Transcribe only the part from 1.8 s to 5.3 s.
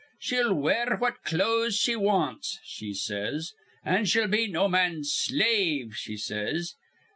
wants,' she says, 'an' she'll be no man's